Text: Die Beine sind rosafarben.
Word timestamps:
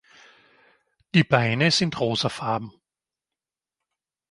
Die 1.13 1.23
Beine 1.23 1.69
sind 1.69 1.99
rosafarben. 1.99 2.73